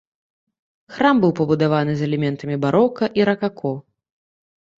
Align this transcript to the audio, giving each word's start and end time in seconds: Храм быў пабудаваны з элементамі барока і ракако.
Храм 0.95 1.15
быў 1.23 1.31
пабудаваны 1.39 1.93
з 1.99 2.07
элементамі 2.07 2.55
барока 2.65 3.11
і 3.19 3.29
ракако. 3.31 3.73